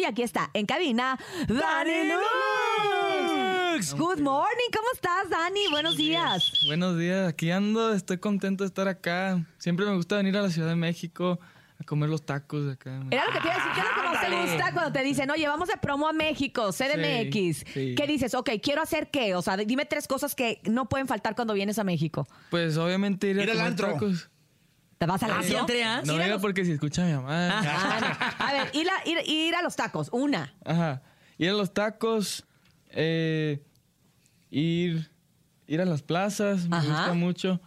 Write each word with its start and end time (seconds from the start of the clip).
Y 0.00 0.04
aquí 0.06 0.22
está, 0.22 0.50
en 0.54 0.64
cabina, 0.64 1.18
Dani 1.46 2.08
Lux. 3.74 3.94
Good 3.94 4.20
morning, 4.20 4.70
¿cómo 4.74 4.88
estás, 4.94 5.28
Dani? 5.28 5.60
Buenos 5.70 5.96
días. 5.98 6.52
Buenos 6.66 6.98
días, 6.98 7.28
aquí 7.28 7.50
ando, 7.50 7.92
estoy 7.92 8.16
contento 8.18 8.64
de 8.64 8.68
estar 8.68 8.88
acá. 8.88 9.44
Siempre 9.58 9.84
me 9.84 9.94
gusta 9.94 10.16
venir 10.16 10.36
a 10.38 10.42
la 10.42 10.48
Ciudad 10.50 10.68
de 10.68 10.76
México 10.76 11.38
a 11.78 11.84
comer 11.84 12.08
los 12.08 12.24
tacos 12.24 12.64
de 12.66 12.72
acá. 12.72 13.02
Era 13.10 13.26
lo 13.26 13.32
que 13.32 13.40
te 13.40 13.46
iba 13.46 13.54
a 13.54 13.58
decir, 13.58 13.72
¿qué 13.74 13.80
es 13.80 13.86
lo 13.86 13.94
que 14.02 14.08
más 14.08 14.20
te 14.20 14.30
gusta 14.54 14.72
cuando 14.72 14.92
te 14.92 15.02
dicen, 15.02 15.30
oye, 15.30 15.46
vamos 15.48 15.68
de 15.68 15.76
promo 15.76 16.08
a 16.08 16.12
México, 16.14 16.70
CDMX? 16.72 17.64
sí. 17.72 17.94
¿Qué 17.94 18.06
dices? 18.06 18.34
Ok, 18.34 18.50
quiero 18.62 18.80
hacer 18.82 19.10
qué? 19.10 19.34
O 19.34 19.42
sea, 19.42 19.56
dime 19.58 19.84
tres 19.84 20.06
cosas 20.08 20.34
que 20.34 20.60
no 20.64 20.88
pueden 20.88 21.08
faltar 21.08 21.34
cuando 21.34 21.52
vienes 21.52 21.78
a 21.78 21.84
México. 21.84 22.26
Pues 22.50 22.76
obviamente 22.78 23.28
ir 23.28 23.38
a 23.40 23.42
Ir 23.42 23.50
al 23.50 23.56
comer 23.56 23.70
antro. 23.70 23.92
tacos. 23.92 24.30
¿Te 25.00 25.06
vas 25.06 25.22
a 25.22 25.28
la 25.28 25.38
¿Así, 25.38 25.54
Andrea? 25.56 26.02
No 26.04 26.12
Ir 26.12 26.20
a 26.20 26.24
diga 26.24 26.34
los- 26.34 26.42
porque 26.42 26.62
si 26.62 26.72
escucha 26.72 27.02
a 27.04 27.06
mi 27.06 27.14
mamá. 27.14 27.30
Ah, 27.62 28.00
no. 28.38 28.44
A 28.46 28.52
ver, 28.52 28.70
ir 28.74 28.86
a, 28.90 29.02
ir- 29.08 29.26
ir 29.26 29.54
a 29.54 29.62
los 29.62 29.74
tacos, 29.74 30.10
una. 30.12 30.52
Ajá. 30.62 31.00
Ir 31.38 31.48
a 31.48 31.52
los 31.54 31.72
tacos, 31.72 32.44
eh, 32.90 33.64
ir, 34.50 35.10
ir 35.66 35.80
a 35.80 35.86
las 35.86 36.02
plazas, 36.02 36.68
me 36.68 36.76
Ajá. 36.76 36.86
gusta 36.86 37.14
mucho. 37.14 37.60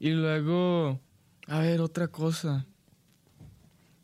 Y 0.00 0.10
luego, 0.10 0.98
a 1.46 1.60
ver, 1.60 1.80
otra 1.80 2.08
cosa. 2.08 2.66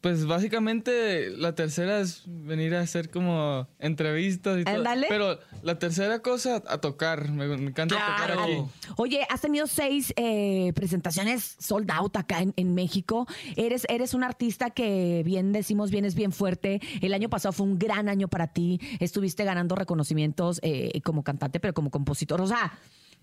Pues 0.06 0.24
básicamente 0.24 1.30
la 1.30 1.56
tercera 1.56 1.98
es 1.98 2.22
venir 2.26 2.76
a 2.76 2.80
hacer 2.80 3.10
como 3.10 3.66
entrevistas 3.80 4.60
y 4.60 4.62
todo. 4.62 4.84
Pero 5.08 5.40
la 5.64 5.80
tercera 5.80 6.20
cosa, 6.20 6.62
a 6.68 6.78
tocar. 6.78 7.28
Me, 7.28 7.48
me 7.48 7.70
encanta 7.70 7.96
tocar 7.96 8.26
Claro. 8.32 8.42
aquí. 8.42 8.92
Oye, 8.98 9.26
has 9.28 9.40
tenido 9.40 9.66
seis 9.66 10.14
eh, 10.16 10.72
presentaciones 10.76 11.56
sold 11.58 11.90
out 11.90 12.16
acá 12.16 12.40
en, 12.40 12.54
en 12.56 12.72
México. 12.72 13.26
Eres, 13.56 13.84
eres 13.88 14.14
un 14.14 14.22
artista 14.22 14.70
que 14.70 15.22
bien 15.24 15.50
decimos, 15.52 15.90
vienes 15.90 16.14
bien 16.14 16.30
fuerte. 16.30 16.80
El 17.00 17.12
año 17.12 17.28
pasado 17.28 17.52
fue 17.52 17.66
un 17.66 17.76
gran 17.76 18.08
año 18.08 18.28
para 18.28 18.52
ti. 18.52 18.80
Estuviste 19.00 19.42
ganando 19.42 19.74
reconocimientos 19.74 20.60
eh, 20.62 21.00
como 21.02 21.24
cantante, 21.24 21.58
pero 21.58 21.74
como 21.74 21.90
compositor. 21.90 22.40
O 22.40 22.46
sea, 22.46 22.78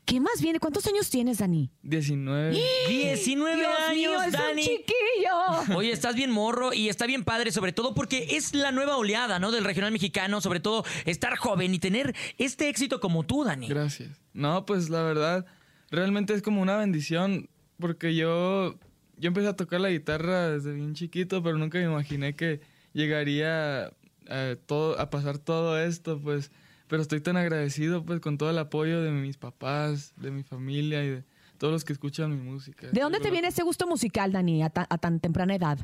¿qué 0.06 0.20
más 0.20 0.42
viene? 0.42 0.60
¿Cuántos 0.60 0.86
años 0.88 1.10
tienes, 1.10 1.40
Dani? 1.40 1.72
19. 1.84 2.58
19 2.88 3.56
Dios 3.60 3.70
años, 3.80 3.96
mío, 3.96 4.22
es 4.22 4.26
un 4.28 4.32
Dani. 4.32 4.62
chiquillo. 4.62 5.76
Oye, 5.78 5.92
estás 5.92 6.16
bien 6.16 6.32
morro 6.32 6.74
y 6.74 6.90
está 6.90 7.06
bien 7.06 7.24
padre, 7.24 7.52
sobre 7.52 7.72
todo 7.74 7.94
porque 7.94 8.28
es 8.32 8.54
la 8.54 8.72
nueva 8.72 8.98
oleada, 8.98 9.40
¿no? 9.40 9.52
Del 9.52 9.64
regional 9.64 9.92
mexicano, 9.92 10.42
sobre 10.42 10.60
todo 10.60 10.84
estar 11.06 11.36
joven 11.38 11.74
y 11.74 11.80
tener 11.80 12.16
este 12.38 12.70
éxito 12.70 13.00
como 13.00 13.24
tú, 13.24 13.44
Dani. 13.44 13.68
Gracias. 13.68 14.10
No, 14.34 14.66
pues 14.66 14.90
la 14.90 15.04
verdad, 15.04 15.46
realmente 15.92 16.34
es 16.34 16.42
como 16.42 16.62
una 16.62 16.78
bendición 16.78 17.50
porque 17.80 18.16
yo, 18.16 18.76
yo 19.18 19.28
empecé 19.28 19.48
a 19.48 19.56
tocar 19.56 19.82
la 19.82 19.90
guitarra 19.90 20.50
desde 20.50 20.74
bien 20.74 20.94
chiquito, 20.94 21.42
pero 21.44 21.58
nunca 21.58 21.78
me 21.78 21.86
imaginé 21.86 22.36
que 22.36 22.62
llegaría 22.94 23.92
a, 24.30 24.56
todo, 24.66 25.00
a 25.00 25.10
pasar 25.10 25.38
todo 25.38 25.80
esto, 25.80 26.20
pues. 26.20 26.52
Pero 26.94 27.02
estoy 27.02 27.22
tan 27.22 27.38
agradecido, 27.38 28.06
pues, 28.06 28.20
con 28.20 28.38
todo 28.38 28.52
el 28.52 28.58
apoyo 28.60 29.02
de 29.02 29.10
mis 29.10 29.36
papás, 29.38 30.14
de 30.16 30.30
mi 30.30 30.44
familia 30.44 31.04
y 31.04 31.10
de 31.10 31.24
todos 31.58 31.74
los 31.74 31.84
que 31.84 31.92
escuchan 31.92 32.30
mi 32.30 32.38
música. 32.52 32.86
¿De 32.92 33.02
dónde 33.02 33.20
te 33.20 33.32
viene 33.32 33.48
ese 33.48 33.64
gusto 33.64 33.88
musical, 33.88 34.32
Dani, 34.32 34.62
a, 34.62 34.70
ta- 34.70 34.86
a 34.88 35.00
tan 35.00 35.20
temprana 35.20 35.56
edad? 35.56 35.80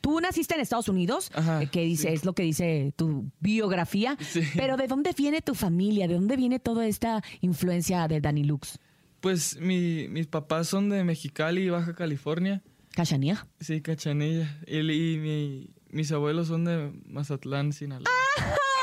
Tú 0.00 0.18
naciste 0.22 0.54
en 0.54 0.62
Estados 0.62 0.88
Unidos, 0.88 1.30
Ajá, 1.34 1.62
eh, 1.62 1.66
que 1.66 1.82
dice, 1.82 2.08
sí. 2.08 2.14
es 2.14 2.24
lo 2.24 2.32
que 2.32 2.44
dice 2.44 2.94
tu 2.96 3.30
biografía, 3.40 4.16
Sí. 4.20 4.40
pero 4.56 4.78
¿de 4.78 4.86
dónde 4.86 5.12
viene 5.14 5.42
tu 5.42 5.54
familia? 5.54 6.08
¿De 6.08 6.14
dónde 6.14 6.34
viene 6.38 6.58
toda 6.60 6.86
esta 6.86 7.22
influencia 7.42 8.08
de 8.08 8.22
Dani 8.22 8.44
Lux? 8.44 8.78
Pues 9.20 9.58
mi- 9.60 10.08
mis 10.08 10.28
papás 10.28 10.66
son 10.68 10.88
de 10.88 11.04
Mexicali, 11.04 11.68
Baja 11.68 11.94
California. 11.94 12.62
Cachanía. 12.94 13.46
Sí, 13.60 13.82
Cachanilla. 13.82 14.48
Y, 14.66 14.78
y 14.78 15.18
mi- 15.18 15.68
mis 15.90 16.10
abuelos 16.10 16.48
son 16.48 16.64
de 16.64 16.90
Mazatlán, 17.04 17.74
Sinaloa. 17.74 18.08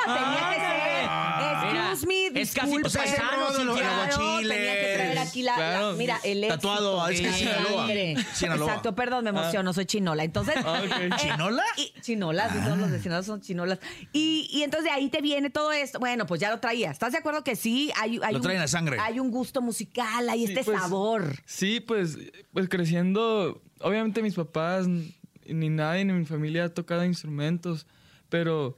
Tenía 0.06 0.50
que 0.54 0.59
ser. 0.59 0.81
Es 2.42 2.53
casi 2.53 2.67
disculpe. 2.67 2.89
tu 2.89 2.95
paisano, 2.95 3.30
Claro, 3.30 3.47
Cintia. 3.47 3.66
los 3.66 3.80
aguachiles. 3.81 4.58
tenía 4.58 4.73
que 4.73 4.94
traer 4.95 5.17
aquí 5.20 5.42
la, 5.44 5.94
mira, 5.97 6.20
el 6.23 6.44
éxito. 6.44 6.56
Tatuado, 6.56 7.08
es 7.09 7.22
que 7.22 7.28
en 7.28 7.34
es 7.34 7.41
la 7.46 7.53
Sinaloa. 7.56 7.88
Sinaloa. 8.34 8.68
Exacto, 8.68 8.96
perdón, 8.96 9.24
me 9.25 9.29
emociono, 9.31 9.74
soy 9.74 9.85
chinola. 9.85 10.24
Entonces, 10.24 10.56
Ah, 10.66 10.81
ok. 10.84 10.91
eh, 11.00 11.09
¿Chinola? 11.18 11.63
y- 11.78 11.94
chinolas, 12.01 12.53
todos 12.66 12.78
los 12.78 13.01
Sinaloa 13.01 13.24
son 13.24 13.41
chinolas. 13.41 13.80
Y, 14.13 14.47
y 14.51 14.63
entonces 14.63 14.85
de 14.85 14.91
ahí 14.91 15.09
te 15.09 15.22
viene 15.22 15.50
todo 15.50 15.72
esto. 15.72 16.00
Bueno, 16.00 16.25
pues 16.25 16.41
ya 16.41 16.50
lo 16.50 16.59
traía. 16.59 16.91
¿Estás 16.91 17.12
de 17.13 17.19
acuerdo 17.19 17.44
que 17.44 17.56
sí? 17.56 17.91
Hay, 18.00 18.19
hay 18.24 18.31
Lo 18.34 18.38
un- 18.40 18.44
trae 18.44 18.56
en 18.56 18.62
la 18.62 18.68
sangre. 18.68 18.97
Hay 19.00 19.19
un 19.19 19.31
gusto 19.31 19.62
musical, 19.62 20.28
hay 20.30 20.46
Sí, 20.47 20.53
este 20.53 20.63
pues, 20.63 20.80
sabor. 20.80 21.35
Sí, 21.46 21.80
pues, 21.80 22.18
pues 22.53 22.68
creciendo, 22.69 23.62
obviamente 23.81 24.22
mis 24.22 24.35
papás 24.35 24.88
ni 24.88 25.69
nadie 25.69 26.06
ni 26.06 26.13
mi 26.13 26.25
familia 26.25 26.66
ha 26.66 26.69
tocado 26.69 27.03
instrumentos, 27.03 27.88
pero 28.30 28.78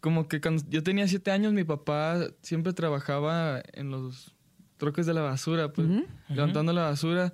como 0.00 0.28
que 0.28 0.40
cuando 0.40 0.62
yo 0.68 0.82
tenía 0.82 1.08
siete 1.08 1.30
años 1.30 1.52
mi 1.52 1.64
papá 1.64 2.20
siempre 2.42 2.72
trabajaba 2.72 3.62
en 3.72 3.90
los 3.90 4.34
troques 4.76 5.06
de 5.06 5.14
la 5.14 5.22
basura, 5.22 5.72
pues 5.72 5.88
levantando 6.28 6.72
la 6.72 6.82
basura 6.82 7.32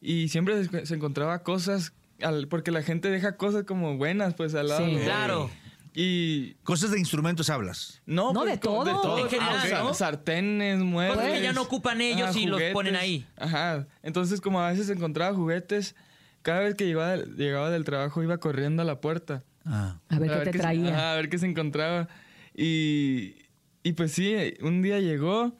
y 0.00 0.28
siempre 0.28 0.64
se, 0.64 0.86
se 0.86 0.94
encontraba 0.94 1.42
cosas, 1.42 1.92
al- 2.22 2.48
porque 2.48 2.70
la 2.70 2.82
gente 2.82 3.10
deja 3.10 3.36
cosas 3.36 3.64
como 3.64 3.96
buenas 3.96 4.34
pues 4.34 4.54
al 4.54 4.68
lado. 4.68 4.86
Sí. 4.86 4.94
¿no? 4.96 5.00
Claro. 5.02 5.50
Y 5.98 6.54
Cosas 6.62 6.90
de 6.90 6.98
instrumentos 6.98 7.48
hablas. 7.48 8.02
no, 8.04 8.32
No, 8.34 8.40
pues, 8.40 8.52
de 8.52 8.60
como- 8.60 8.84
todo. 8.84 9.18
En 9.18 9.30
general, 9.30 9.56
Ah, 9.74 9.78
¿no? 9.82 9.94
Sartenes, 9.94 10.78
muebles. 10.80 11.16
Cosas 11.16 11.32
que 11.32 11.42
ya 11.42 11.52
no 11.54 11.62
ocupan 11.62 12.00
ellos 12.02 12.36
y 12.36 12.46
los 12.46 12.60
ponen 12.74 12.96
ahí. 12.96 13.26
Ajá. 13.36 13.86
Entonces, 14.02 14.40
como 14.42 14.60
a 14.60 14.70
veces 14.70 14.90
encontraba 14.90 15.34
juguetes, 15.34 15.96
cada 16.42 16.60
vez 16.60 16.74
que 16.74 16.84
llegaba, 16.86 17.16
llegaba 17.16 17.70
del 17.70 17.84
trabajo 17.84 18.22
iba 18.22 18.36
corriendo 18.38 18.82
a 18.82 18.84
la 18.84 19.00
puerta. 19.00 19.42
Ah. 19.66 20.00
A 20.08 20.18
ver 20.18 20.30
qué 20.44 20.50
te 20.52 20.58
traía. 20.58 21.12
a 21.12 21.16
ver 21.16 21.28
qué 21.28 21.38
se 21.38 21.46
encontraba. 21.46 22.08
Y, 22.54 23.34
y 23.82 23.92
pues 23.92 24.12
sí, 24.12 24.34
un 24.62 24.80
día 24.80 25.00
llegó 25.00 25.56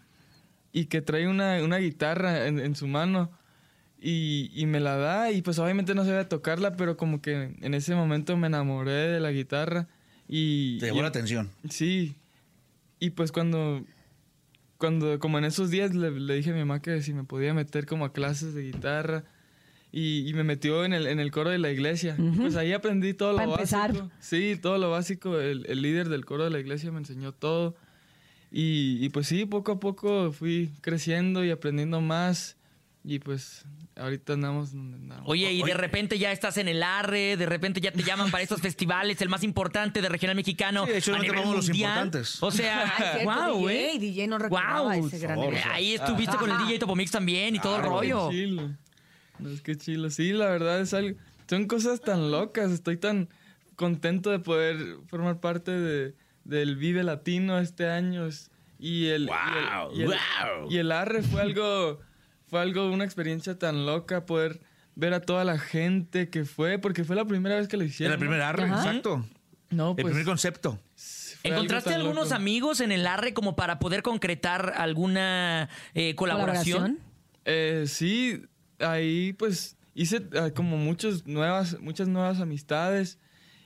y 0.72 0.86
que 0.86 1.02
trae 1.02 1.26
una, 1.28 1.62
una 1.62 1.78
guitarra 1.78 2.46
en, 2.46 2.58
en 2.60 2.74
su 2.76 2.86
mano. 2.86 3.30
Y, 4.00 4.50
y 4.54 4.66
me 4.66 4.78
la 4.78 4.96
da 4.96 5.32
y 5.32 5.42
pues 5.42 5.58
obviamente 5.58 5.94
no 5.94 6.04
sabía 6.04 6.28
tocarla, 6.28 6.76
pero 6.76 6.96
como 6.96 7.20
que 7.22 7.54
en 7.60 7.74
ese 7.74 7.94
momento 7.94 8.36
me 8.36 8.46
enamoré 8.46 8.92
de 8.92 9.20
la 9.20 9.32
guitarra. 9.32 9.88
Y, 10.28 10.78
Te 10.78 10.86
llamó 10.88 10.98
y- 11.00 11.02
la 11.02 11.08
atención. 11.08 11.50
Sí. 11.70 12.14
Y 13.00 13.10
pues 13.10 13.32
cuando, 13.32 13.84
cuando 14.78 15.18
como 15.18 15.38
en 15.38 15.44
esos 15.44 15.70
días 15.70 15.94
le, 15.94 16.10
le 16.10 16.34
dije 16.34 16.50
a 16.50 16.52
mi 16.52 16.60
mamá 16.60 16.80
que 16.82 17.00
si 17.02 17.12
me 17.14 17.24
podía 17.24 17.54
meter 17.54 17.86
como 17.86 18.04
a 18.04 18.12
clases 18.12 18.54
de 18.54 18.62
guitarra. 18.62 19.24
Y, 19.98 20.28
y 20.28 20.34
me 20.34 20.44
metió 20.44 20.84
en 20.84 20.92
el, 20.92 21.06
en 21.06 21.20
el 21.20 21.30
coro 21.30 21.48
de 21.48 21.56
la 21.58 21.70
iglesia. 21.70 22.16
Y 22.18 22.36
Pues 22.36 22.54
ahí 22.56 22.74
aprendí 22.74 23.14
todo 23.14 23.32
lo 23.32 23.38
Pa' 23.38 23.44
empezar. 23.44 23.92
básico. 23.94 24.10
Sí, 24.20 24.58
todo 24.60 24.76
lo 24.76 24.90
básico. 24.90 25.40
El, 25.40 25.64
el 25.70 25.80
líder 25.80 26.10
del 26.10 26.26
coro 26.26 26.44
de 26.44 26.50
la 26.50 26.58
iglesia 26.58 26.92
me 26.92 26.98
enseñó 26.98 27.32
todo. 27.32 27.76
Y, 28.52 28.98
y 29.00 29.08
pues 29.08 29.26
sí, 29.26 29.46
poco 29.46 29.72
a 29.72 29.80
poco 29.80 30.32
fui 30.32 30.70
creciendo 30.82 31.44
y 31.46 31.50
aprendiendo 31.50 32.02
más. 32.02 32.56
Y 33.04 33.20
pues 33.20 33.64
ahorita 33.94 34.34
andamos 34.34 34.72
donde 34.74 34.96
andamos. 34.98 35.24
Oye, 35.28 35.50
y 35.52 35.62
de 35.62 35.72
repente 35.74 36.18
ya 36.18 36.30
estás 36.30 36.58
en 36.58 36.68
el 36.68 36.82
ARRE, 36.82 37.36
de 37.38 37.46
repente 37.46 37.80
ya 37.80 37.90
te 37.92 38.02
llaman 38.02 38.30
para 38.30 38.42
estos 38.42 38.60
festivales, 38.60 39.20
el 39.22 39.28
más 39.30 39.44
importante 39.44 40.02
de 40.02 40.08
regional 40.10 40.36
mexicano. 40.36 40.84
Sí, 40.84 40.92
de 40.92 40.98
hecho, 40.98 41.12
a 41.14 41.16
no 41.16 41.22
nivel 41.22 41.36
tomamos 41.36 41.56
los 41.56 41.68
mundial. 41.68 41.90
importantes. 41.90 42.42
O 42.42 42.50
sea, 42.50 42.84
es 42.98 43.12
cierto, 43.12 43.30
wow, 43.32 43.66
DJ, 43.68 43.94
¿eh? 43.94 43.98
DJ 43.98 44.26
no 44.26 44.38
Guau, 44.48 45.06
ese 45.06 45.18
gran 45.20 45.38
evento. 45.38 45.68
Ahí 45.70 45.94
estuviste 45.94 46.36
con 46.36 46.50
el 46.50 46.58
DJ 46.66 46.80
Topomix 46.80 47.10
también 47.12 47.54
y 47.56 47.60
todo 47.60 47.76
el 47.76 47.82
rollo. 47.82 48.30
chilo. 48.30 48.70
No, 49.38 49.50
es 49.50 49.60
que 49.62 49.76
chilo. 49.76 50.10
Sí, 50.10 50.32
la 50.32 50.46
verdad 50.48 50.80
es 50.80 50.94
algo. 50.94 51.18
Son 51.48 51.66
cosas 51.66 52.00
tan 52.00 52.30
locas. 52.30 52.70
Estoy 52.72 52.96
tan 52.96 53.28
contento 53.76 54.30
de 54.30 54.38
poder 54.38 54.96
formar 55.06 55.40
parte 55.40 55.70
de, 55.70 56.14
del 56.44 56.76
Vive 56.76 57.02
Latino 57.02 57.58
este 57.58 57.88
año. 57.88 58.28
Y 58.78 59.06
el, 59.06 59.26
Wow, 59.26 59.36
y 59.94 60.02
el, 60.02 60.08
y 60.08 60.12
el- 60.12 60.18
wow. 60.60 60.70
y 60.72 60.78
el 60.78 60.92
Arre 60.92 61.22
fue 61.22 61.40
algo, 61.40 62.00
fue 62.46 62.60
algo, 62.60 62.90
una 62.90 63.04
experiencia 63.04 63.58
tan 63.58 63.86
loca 63.86 64.26
poder 64.26 64.60
ver 64.94 65.12
a 65.14 65.20
toda 65.20 65.44
la 65.44 65.58
gente 65.58 66.28
que 66.30 66.44
fue, 66.44 66.78
porque 66.78 67.04
fue 67.04 67.16
la 67.16 67.24
primera 67.26 67.56
vez 67.56 67.68
que 67.68 67.76
lo 67.76 67.82
Era 67.84 67.90
hicieron. 67.90 68.12
el 68.14 68.18
primer 68.18 68.40
arre, 68.40 68.64
Ajá. 68.64 68.76
exacto. 68.88 69.26
No, 69.70 69.90
El 69.90 69.96
pues, 69.96 70.06
primer 70.06 70.24
concepto. 70.24 70.78
¿Encontraste 71.42 71.92
algunos 71.94 72.24
loco. 72.26 72.34
amigos 72.36 72.80
en 72.80 72.92
el 72.92 73.06
ARRE 73.06 73.34
como 73.34 73.56
para 73.56 73.78
poder 73.78 74.02
concretar 74.02 74.72
alguna 74.76 75.68
eh, 75.94 76.14
colaboración? 76.14 76.98
Eh, 77.44 77.84
sí, 77.86 78.42
ahí 78.78 79.32
pues 79.32 79.76
hice 79.94 80.22
ah, 80.38 80.50
como 80.54 80.76
muchos 80.76 81.26
nuevas, 81.26 81.78
muchas 81.80 82.08
nuevas 82.08 82.40
amistades 82.40 83.18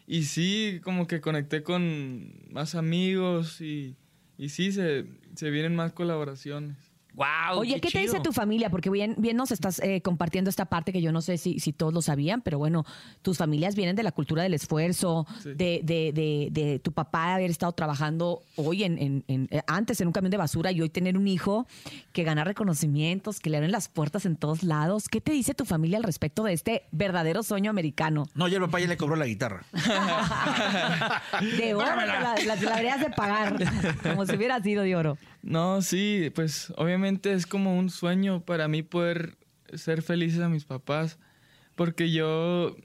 y 0.07 0.25
sí, 0.25 0.81
como 0.83 1.07
que 1.07 1.21
conecté 1.21 1.63
con 1.63 2.33
más 2.51 2.75
amigos 2.75 3.61
y, 3.61 3.97
y 4.37 4.49
sí, 4.49 4.73
se, 4.73 5.07
se 5.37 5.51
vienen 5.51 5.77
más 5.77 5.93
colaboraciones. 5.93 6.90
Wow, 7.15 7.59
Oye, 7.59 7.81
¿qué, 7.81 7.91
te 7.91 7.99
dice 7.99 8.21
tu 8.21 8.33
familia? 8.33 8.71
Porque 8.71 8.89
bien, 8.91 9.15
bien 9.19 9.37
nos 9.37 9.51
estás 9.51 9.81
eh, 9.81 10.01
compartiendo 10.01 10.49
esta 10.49 10.67
parte 10.67 10.93
que 10.93 11.03
yo 11.03 11.11
no 11.13 11.21
sé 11.23 11.39
si, 11.39 11.59
si 11.59 11.73
todos 11.73 11.93
lo 11.93 12.03
sabían, 12.03 12.41
pero 12.41 12.59
bueno, 12.59 12.85
tus 13.23 13.37
familias 13.39 13.75
vienen 13.75 13.97
de 13.97 14.03
la 14.03 14.13
cultura 14.13 14.43
del 14.43 14.55
esfuerzo, 14.55 15.27
Sí. 15.43 15.51
de, 15.55 15.81
de, 15.83 16.13
de, 16.15 16.49
de 16.53 16.79
tu 16.79 16.93
papá 16.93 17.35
haber 17.35 17.51
estado 17.51 17.73
trabajando 17.73 18.43
hoy 18.57 18.85
en, 18.85 18.97
en- 18.99 19.25
en- 19.29 19.49
eh, 19.51 19.63
antes 19.67 20.01
en 20.01 20.07
un 20.07 20.13
camión 20.13 20.31
de 20.31 20.37
basura 20.37 20.71
y 20.73 20.81
hoy 20.81 20.89
tener 20.89 21.19
un 21.19 21.27
hijo 21.27 21.67
que 22.13 22.23
gana 22.25 22.45
reconocimientos, 22.45 23.41
que 23.41 23.51
le 23.51 23.57
abren 23.57 23.73
las 23.73 23.89
puertas 23.89 24.25
en 24.27 24.37
todos 24.37 24.63
lados. 24.63 25.09
¿Qué 25.09 25.21
te 25.21 25.33
dice 25.33 25.55
tu 25.55 25.65
familia 25.65 25.99
al 25.99 26.05
respecto 26.05 26.45
de 26.45 26.53
este 26.53 26.85
verdadero 26.93 27.43
sueño 27.43 27.71
americano? 27.71 28.27
No, 28.35 28.47
ya 28.49 28.57
el 28.59 28.63
papá 28.65 28.81
ya 28.81 28.87
le 28.87 28.97
cobró 28.97 29.17
la 29.17 29.27
guitarra. 29.27 29.65
De 31.57 31.75
oro, 31.75 31.87
te 31.89 32.07
la, 32.07 32.21
la- 32.21 32.35
la 32.45 32.57
deberías 32.57 33.01
de 33.01 33.11
pagar, 33.11 33.57
como 34.03 34.27
si 34.27 34.37
hubiera 34.37 34.61
sido 34.63 34.83
de 34.83 34.95
oro. 34.97 35.19
No, 35.43 35.81
sí, 35.83 36.31
pues 36.35 36.73
obviamente 36.77 37.00
es 37.05 37.47
como 37.47 37.77
un 37.79 37.91
sueño 37.91 38.45
para 38.45 38.69
mí 38.69 38.83
poder 38.83 39.37
ser 39.75 40.03
felices 40.03 40.41
a 40.41 40.49
mis 40.49 40.65
papás, 40.65 41.19
porque 41.77 42.11
yo, 42.11 42.77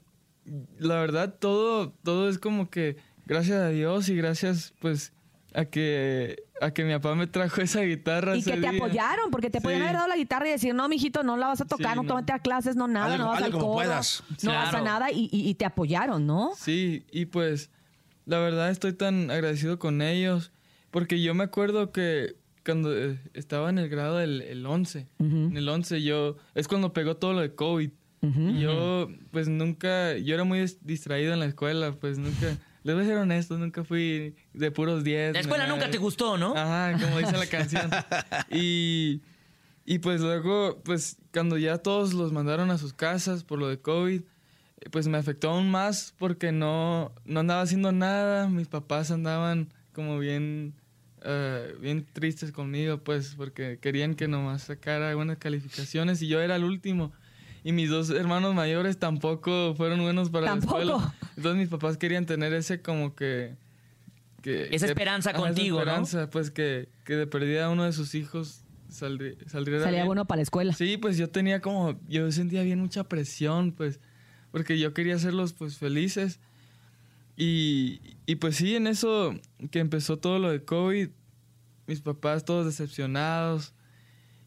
la 0.78 0.96
verdad, 1.00 1.34
todo, 1.38 1.90
todo 2.04 2.28
es 2.28 2.38
como 2.38 2.70
que 2.70 2.96
gracias 3.26 3.58
a 3.58 3.68
Dios 3.68 4.08
y 4.08 4.16
gracias 4.16 4.72
pues 4.80 5.12
a 5.54 5.64
que, 5.64 6.44
a 6.60 6.70
que 6.70 6.84
mi 6.84 6.92
papá 6.94 7.14
me 7.14 7.26
trajo 7.26 7.60
esa 7.62 7.80
guitarra. 7.82 8.36
Y 8.36 8.40
ese 8.40 8.52
que 8.52 8.56
te 8.60 8.70
día. 8.70 8.78
apoyaron, 8.78 9.30
porque 9.30 9.50
te 9.50 9.60
podían 9.60 9.80
Sí. 9.80 9.84
haber 9.84 9.96
dado 9.96 10.08
la 10.08 10.16
guitarra 10.16 10.46
y 10.48 10.50
decir, 10.52 10.74
no, 10.74 10.88
mijito, 10.88 11.22
no 11.22 11.36
la 11.36 11.48
vas 11.48 11.60
a 11.60 11.64
tocar, 11.64 11.92
Sí, 11.92 11.96
no, 11.96 12.02
no. 12.02 12.34
a 12.34 12.38
clases, 12.38 12.76
no 12.76 12.86
nada, 12.88 13.16
no 13.16 13.28
vas 13.28 13.42
al 13.42 13.52
coro, 13.52 13.72
puedas. 13.72 14.22
no 14.42 14.52
vas 14.52 14.74
a 14.74 14.80
nada 14.82 15.10
y, 15.10 15.28
y- 15.32 15.48
y 15.48 15.54
te 15.54 15.64
apoyaron, 15.64 16.26
¿no? 16.26 16.52
Sí, 16.56 17.04
y 17.10 17.26
pues 17.26 17.70
la 18.26 18.38
verdad 18.38 18.70
estoy 18.70 18.92
tan 18.92 19.30
agradecido 19.30 19.78
con 19.78 20.02
ellos, 20.02 20.52
porque 20.90 21.20
yo 21.22 21.34
me 21.34 21.44
acuerdo 21.44 21.90
que 21.92 22.36
cuando 22.66 22.94
eh, 22.94 23.18
estaba 23.32 23.70
en 23.70 23.78
el 23.78 23.88
grado 23.88 24.16
del 24.18 24.42
el 24.42 24.66
11, 24.66 25.06
en 25.20 25.56
el 25.56 25.66
11 25.68 26.02
yo, 26.02 26.36
es 26.54 26.68
cuando 26.68 26.92
pegó 26.92 27.16
todo 27.16 27.32
lo 27.32 27.40
de 27.40 27.54
COVID. 27.54 27.90
Y 28.22 28.58
yo, 28.60 29.08
pues 29.30 29.46
nunca, 29.48 30.16
yo 30.18 30.34
era 30.34 30.42
muy 30.42 30.58
dis- 30.58 30.78
distraído 30.80 31.32
en 31.32 31.38
la 31.38 31.46
escuela, 31.46 31.92
pues 31.92 32.18
nunca, 32.18 32.58
les 32.82 32.94
voy 32.96 33.04
a 33.04 33.06
ser 33.06 33.18
honesto, 33.18 33.56
nunca 33.56 33.84
fui 33.84 34.34
de 34.52 34.70
puros 34.72 35.04
10. 35.04 35.34
La 35.34 35.40
escuela 35.40 35.64
nada 35.64 35.76
nunca 35.76 35.88
te 35.92 35.98
gustó, 35.98 36.36
¿no? 36.36 36.52
Ajá, 36.56 36.98
como 37.00 37.18
dice 37.20 37.36
la 37.38 37.46
canción. 37.46 37.88
Y, 38.50 39.20
y 39.84 39.98
pues 40.00 40.20
luego, 40.20 40.80
pues 40.84 41.18
cuando 41.32 41.56
ya 41.56 41.78
todos 41.78 42.14
los 42.14 42.32
mandaron 42.32 42.70
a 42.72 42.78
sus 42.78 42.92
casas 42.92 43.44
por 43.44 43.60
lo 43.60 43.68
de 43.68 43.78
COVID, 43.80 44.22
pues 44.90 45.06
me 45.06 45.18
afectó 45.18 45.50
aún 45.50 45.70
más 45.70 46.12
porque 46.18 46.50
no, 46.50 47.12
no 47.24 47.40
andaba 47.40 47.60
haciendo 47.62 47.92
nada. 47.92 48.48
Mis 48.48 48.66
papás 48.66 49.12
andaban 49.12 49.72
como 49.92 50.18
bien, 50.18 50.74
eh, 51.26 51.74
bien 51.80 52.06
tristes 52.12 52.52
conmigo, 52.52 52.98
pues 52.98 53.34
porque 53.36 53.78
querían 53.80 54.14
que 54.14 54.28
nomás 54.28 54.62
sacara 54.62 55.14
buenas 55.14 55.38
calificaciones 55.38 56.22
y 56.22 56.28
yo 56.28 56.40
era 56.40 56.56
el 56.56 56.64
último. 56.64 57.12
Y 57.64 57.72
mis 57.72 57.90
dos 57.90 58.10
hermanos 58.10 58.54
mayores 58.54 58.96
tampoco 58.98 59.74
fueron 59.76 60.00
buenos 60.00 60.30
para 60.30 60.46
¿Tampoco? 60.46 60.78
la 60.78 60.84
escuela. 60.84 61.14
Entonces 61.36 61.58
mis 61.60 61.68
papás 61.68 61.96
querían 61.96 62.24
tener 62.24 62.52
ese 62.52 62.80
como 62.80 63.14
que... 63.16 63.56
que 64.42 64.68
Esa 64.74 64.86
que- 64.86 64.92
esperanza 64.92 65.30
esa 65.30 65.38
contigo, 65.40 65.76
¿no? 65.78 65.82
esperanza, 65.82 66.30
pues 66.30 66.50
que, 66.52 66.88
que 67.04 67.14
de 67.16 67.26
perdida 67.26 67.68
uno 67.68 67.82
de 67.84 67.92
sus 67.92 68.14
hijos 68.14 68.62
saldrí- 68.88 69.36
saldría 69.48 69.80
Salía 69.80 69.90
bien. 70.00 70.06
bueno 70.06 70.26
para 70.26 70.36
la 70.36 70.42
escuela. 70.44 70.72
Sí, 70.74 70.96
pues 70.96 71.16
yo 71.18 71.28
tenía 71.28 71.60
como, 71.60 71.98
yo 72.08 72.30
sentía 72.30 72.62
bien 72.62 72.78
mucha 72.78 73.02
presión, 73.04 73.72
pues, 73.72 73.98
porque 74.52 74.78
yo 74.78 74.94
quería 74.94 75.16
hacerlos 75.16 75.52
pues 75.52 75.76
felices. 75.76 76.38
Y, 77.36 78.00
y 78.26 78.36
pues 78.36 78.56
sí, 78.56 78.76
en 78.76 78.86
eso 78.86 79.34
que 79.70 79.78
empezó 79.80 80.18
todo 80.18 80.38
lo 80.38 80.50
de 80.50 80.64
COVID, 80.64 81.08
mis 81.86 82.00
papás 82.00 82.44
todos 82.44 82.66
decepcionados. 82.66 83.74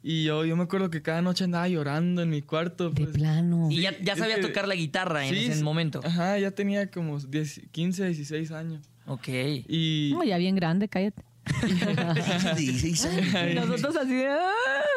Y 0.01 0.23
yo, 0.23 0.45
yo 0.45 0.55
me 0.55 0.63
acuerdo 0.63 0.89
que 0.89 1.01
cada 1.01 1.21
noche 1.21 1.43
andaba 1.43 1.67
llorando 1.67 2.21
en 2.21 2.29
mi 2.29 2.41
cuarto. 2.41 2.89
De 2.89 3.03
pues. 3.05 3.15
plano. 3.17 3.67
Y 3.69 3.81
ya, 3.81 3.91
ya 4.01 4.15
que- 4.15 4.41
tocar 4.41 4.67
la 4.67 4.75
guitarra 4.75 5.25
en 5.27 5.35
Sí, 5.35 5.45
ese 5.45 5.63
momento. 5.63 5.99
Ajá, 6.03 6.39
ya 6.39 6.51
tenía 6.51 6.89
como 6.89 7.19
10, 7.19 7.61
15, 7.71 8.05
16 8.05 8.51
años. 8.51 8.89
Ok. 9.05 9.27
Y... 9.67 10.11
No, 10.13 10.23
ya 10.23 10.37
bien 10.37 10.55
grande, 10.55 10.87
cállate. 10.87 11.23
16 12.55 13.05
años. 13.05 13.51
Y 13.51 13.55
nosotros 13.55 13.95
así 13.97 14.13
de... 14.13 14.29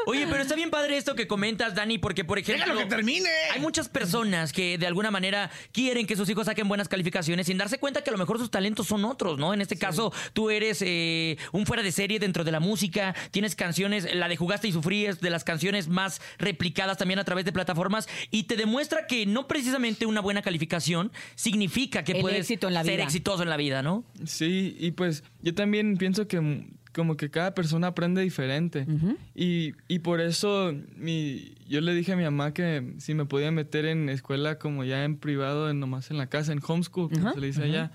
Oye, 0.07 0.27
pero 0.29 0.43
está 0.43 0.55
bien 0.55 0.71
padre 0.71 0.97
esto 0.97 1.15
que 1.15 1.27
comentas, 1.27 1.75
Dani, 1.75 1.99
porque, 1.99 2.25
por 2.25 2.39
ejemplo... 2.39 2.65
¡Déjalo 2.65 2.81
que 2.81 2.87
termine! 2.95 3.29
Hay 3.53 3.61
muchas 3.61 3.89
personas 3.89 4.53
que 4.53 4.79
de 4.79 4.87
alguna 4.87 5.11
manera 5.11 5.51
quieren 5.73 6.07
que 6.07 6.17
sus 6.17 6.29
hijos 6.29 6.47
saquen 6.47 6.69
buenas 6.69 6.89
calificaciones 6.89 7.47
sin 7.47 7.59
darse 7.59 7.79
cuenta 7.79 8.03
que 8.03 8.11
a 8.11 8.13
lo 8.13 8.19
mejor 8.19 8.39
sus 8.39 8.51
talentos 8.51 8.87
son 8.87 9.05
otros, 9.05 9.39
¿no? 9.39 9.55
En 9.55 9.61
este 9.61 9.77
caso, 9.77 10.13
tú 10.33 10.51
eres 10.51 10.83
eh, 10.83 11.37
un 11.53 11.67
fuera 11.67 11.83
de 11.83 11.93
serie 11.93 12.19
dentro 12.19 12.45
de 12.45 12.53
la 12.53 12.61
música, 12.61 13.15
tienes 13.31 13.55
canciones, 13.55 14.13
la 14.15 14.29
de 14.29 14.37
Jugaste 14.37 14.69
y 14.69 14.73
Sufrí 14.73 15.07
es 15.07 15.21
de 15.21 15.31
las 15.31 15.45
canciones 15.45 15.89
más 15.89 16.21
replicadas 16.39 16.99
también 16.99 17.19
a 17.19 17.25
través 17.25 17.45
de 17.45 17.53
plataformas 17.53 18.09
y 18.31 18.45
te 18.45 18.57
demuestra 18.57 19.07
que 19.07 19.27
no 19.27 19.47
precisamente 19.49 20.07
una 20.07 20.21
buena 20.21 20.43
calificación 20.43 21.13
significa 21.35 22.05
que 22.05 22.13
El 22.13 22.21
puedes 22.21 22.41
éxito 22.41 22.69
en 22.69 22.75
la 22.75 22.83
ser 22.85 22.95
vida. 22.95 23.05
exitoso 23.05 23.43
en 23.43 23.49
la 23.51 23.57
vida, 23.57 23.83
¿no? 23.83 24.05
Sí, 24.25 24.77
y 24.79 24.93
pues 24.93 25.23
yo 25.43 25.55
también 25.55 25.97
pienso 25.97 26.27
que 26.27 26.65
como 26.95 27.17
que 27.17 27.31
cada 27.31 27.55
persona 27.55 27.89
aprende 27.89 28.21
diferente. 28.23 28.87
y, 29.35 29.73
y 29.89 29.99
por 30.01 30.21
eso 30.21 30.75
mi, 30.97 31.55
yo 31.69 31.81
le 31.81 31.95
dije 31.95 32.13
a 32.13 32.17
mi 32.17 32.25
mamá 32.25 32.53
que 32.55 32.95
si 32.99 33.15
me 33.15 33.25
podía 33.25 33.51
meter 33.51 33.87
en 33.87 34.09
escuela 34.09 34.59
como 34.59 34.85
ya 34.85 35.05
en 35.05 35.17
privado, 35.17 35.71
en, 35.71 35.81
nomás 35.81 36.11
en 36.11 36.19
la 36.19 36.27
casa, 36.29 36.53
en 36.53 36.61
homeschool, 36.67 37.11
como 37.11 37.33
se 37.33 37.41
le 37.41 37.47
dice 37.49 37.63
allá. 37.65 37.93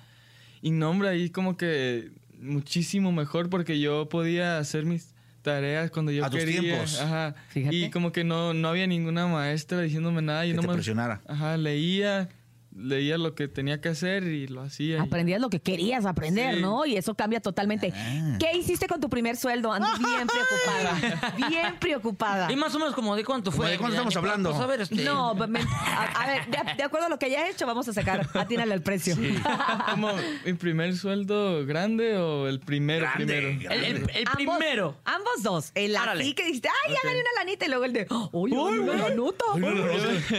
Y 0.62 0.72
no, 0.72 0.90
hombre, 0.90 1.10
ahí 1.10 1.30
como 1.30 1.56
que 1.58 2.12
muchísimo 2.40 3.12
mejor 3.12 3.50
porque 3.50 3.80
yo 3.80 4.10
podía 4.10 4.58
hacer 4.58 4.86
mis 4.86 5.14
tareas 5.44 5.92
cuando 5.92 6.12
yo 6.12 6.26
A 6.26 6.30
tus 6.30 6.40
quería. 6.40 6.60
tiempos. 6.62 7.00
Ajá. 7.00 7.36
Fíjate. 7.50 7.76
Y 7.76 7.90
como 7.90 8.12
que 8.12 8.24
no, 8.24 8.54
no 8.54 8.68
había 8.68 8.86
ninguna 8.88 9.28
maestra 9.28 9.82
diciéndome 9.82 10.22
nada. 10.22 10.46
Yo 10.46 10.54
Que 10.54 10.56
te 10.60 10.62
nomás, 10.64 10.76
presionara. 10.78 11.22
Ajá, 11.28 11.56
leía, 11.58 12.28
leía 12.77 13.18
lo 13.18 13.33
que 13.35 13.47
tenía 13.47 13.81
que 13.81 13.89
hacer 13.89 14.24
y 14.24 14.47
lo 14.47 14.62
hacía. 14.62 14.97
y- 14.97 15.00
Aprendías 15.00 15.41
lo 15.41 15.50
que 15.50 15.59
querías 15.59 16.06
aprender, 16.06 16.56
Sí. 16.56 16.62
¿no? 16.62 16.85
Y 16.85 16.95
eso 16.95 17.15
cambia 17.15 17.39
totalmente. 17.39 17.91
Ah. 17.95 18.38
¿Qué 18.39 18.57
hiciste 18.57 18.88
con 18.88 19.00
tu 19.01 19.09
primer 19.09 19.35
sueldo? 19.38 19.71
Ando 19.71 19.88
bien 20.00 20.27
preocupada. 20.27 21.31
Bien 21.50 21.75
preocupada. 21.79 22.51
Y 22.51 22.56
más 22.56 22.74
o 22.75 22.79
menos 22.79 22.94
como 22.94 23.15
de 23.15 23.24
cuánto 23.25 23.51
¿Cómo 23.51 23.63
fue. 23.63 23.71
de 23.71 23.77
cuánto 23.77 23.95
estamos 23.95 24.15
hablando? 24.15 24.51
Pues 24.51 24.62
a 24.62 24.68
ver, 24.68 24.81
este... 24.81 24.95
No, 25.03 25.33
me- 25.33 25.59
a, 25.62 26.03
a 26.24 26.27
ver, 26.27 26.45
de, 26.47 26.74
de 26.77 26.83
acuerdo 26.83 27.07
a 27.07 27.09
lo 27.09 27.18
que 27.19 27.25
haya 27.27 27.50
hecho, 27.50 27.65
vamos 27.65 27.88
a 27.88 27.94
sacar. 27.94 28.27
Atínale 28.33 28.74
el 28.74 28.81
precio. 28.81 29.15
como 29.91 30.12
mi 30.45 30.53
primer 30.53 30.95
sueldo 30.95 31.65
grande 31.65 32.18
o 32.18 32.47
el 32.47 32.59
primero 32.59 33.06
Grande, 33.15 33.25
primero. 33.25 33.59
grande. 33.62 33.88
El, 33.88 33.95
el- 33.97 34.09
el 34.15 34.25
Ambos- 34.27 34.35
primero. 34.35 34.97
Ambos 35.06 35.44
dos. 35.44 35.71
El 35.75 35.95
Árale. 35.95 36.24
así 36.24 36.33
que 36.33 36.45
dijiste, 36.45 36.69
ay, 36.85 36.94
ya 36.94 37.00
Ok. 37.00 37.06
gané 37.06 37.19
una 37.21 37.29
lanita. 37.44 37.65
Y 37.65 37.69
luego 37.69 37.85
el 37.85 37.94
de, 37.94 38.07
oye, 38.31 38.56
una 38.56 38.94
lanota. 38.95 39.45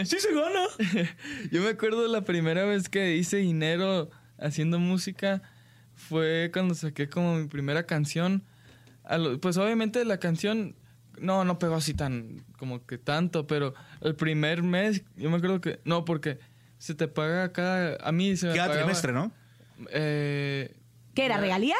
Sí 0.05 0.17
se 0.19 0.33
gana. 0.33 0.63
Yo 1.51 1.61
me 1.61 1.69
acuerdo 1.69 2.07
la 2.07 2.23
primera 2.29 2.63
vez 2.63 2.89
que 2.89 3.15
hice 3.15 3.37
dinero 3.37 4.11
haciendo 4.37 4.77
música 4.77 5.41
fue 5.95 6.51
cuando 6.53 6.75
saqué 6.75 7.09
como 7.09 7.33
mi 7.37 7.47
primera 7.47 7.87
canción. 7.87 8.43
A 9.03 9.17
lo- 9.17 9.41
pues 9.41 9.57
obviamente 9.57 10.05
la 10.05 10.19
canción 10.19 10.75
no 11.17 11.43
no 11.43 11.57
pegó 11.57 11.73
así 11.73 11.95
tan 11.95 12.45
como 12.59 12.85
que 12.85 12.99
tanto, 12.99 13.47
pero 13.47 13.73
el 14.01 14.13
primer 14.13 14.61
mes 14.61 15.01
yo 15.15 15.31
me 15.31 15.37
acuerdo 15.37 15.59
que 15.59 15.79
no 15.85 16.05
porque 16.05 16.37
se 16.77 16.93
te 16.93 17.07
paga 17.07 17.51
cada 17.51 17.97
a 18.07 18.11
mí 18.11 18.37
se 18.37 18.45
me 18.45 18.53
Cada 18.53 18.67
pagaba, 18.67 18.83
trimestre, 18.85 19.11
¿no? 19.11 19.31
Eh, 19.91 20.75
¿Qué 21.15 21.25
era, 21.25 21.35
ya- 21.37 21.41
regalía? 21.41 21.75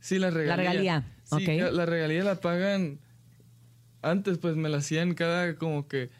Sí, 0.00 0.18
la 0.18 0.30
regalía. 0.30 0.56
regalía, 0.56 1.04
Sí, 1.22 1.34
ok. 1.36 1.64
ca- 1.64 1.70
la 1.70 1.86
regalía 1.86 2.24
la 2.24 2.34
pagan. 2.40 2.98
Antes, 4.02 4.38
pues 4.38 4.56
me 4.56 4.68
la 4.68 4.78
hacían 4.78 5.14
cada 5.14 5.54
como 5.54 5.86
que 5.86 6.10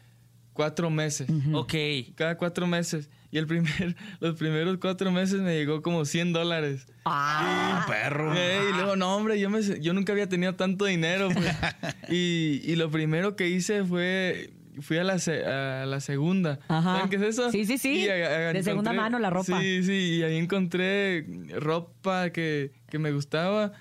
cuatro 0.53 0.89
meses. 0.89 1.27
Ok. 1.53 1.73
Cada 2.15 2.37
cuatro 2.37 2.67
meses. 2.67 3.09
Y 3.31 3.37
el 3.39 3.47
primer, 3.47 3.95
los 4.19 4.35
primeros 4.37 4.77
cuatro 4.77 5.11
meses 5.11 5.41
me 5.41 5.55
llegó 5.55 5.81
como 5.81 6.05
100 6.05 6.33
dólares. 6.33 6.85
Ah, 7.05 7.85
perro. 7.87 8.33
Ey, 8.33 8.69
y 8.69 8.73
luego, 8.75 8.95
no, 8.95 9.15
hombre, 9.15 9.39
yo, 9.39 9.49
me, 9.49 9.61
yo 9.81 9.93
nunca 9.93 10.13
había 10.13 10.29
tenido 10.29 10.53
tanto 10.55 10.85
dinero. 10.85 11.29
pues. 11.33 11.45
y, 12.09 12.61
y 12.63 12.75
lo 12.75 12.89
primero 12.91 13.35
que 13.35 13.49
hice 13.49 13.83
fue. 13.83 14.51
Fui 14.81 14.97
a 14.97 15.03
la, 15.03 15.19
se- 15.19 15.45
a 15.45 15.85
la 15.85 15.99
segunda. 15.99 16.59
Ajá. 16.67 16.95
¿Saben 16.95 17.09
qué 17.11 17.17
es 17.17 17.21
eso? 17.21 17.51
Sí, 17.51 17.63
sí, 17.65 17.77
sí. 17.77 18.05
Y 18.05 18.09
a- 18.09 18.13
a- 18.49 18.53
De 18.53 18.63
segunda 18.63 18.91
mano 18.91 19.19
la 19.19 19.29
ropa. 19.29 19.59
Sí, 19.61 19.83
sí. 19.83 20.15
Y 20.17 20.23
ahí 20.23 20.35
encontré 20.37 21.27
ropa 21.59 22.31
que, 22.31 22.71
que 22.89 22.97
me 22.97 23.11
gustaba. 23.11 23.71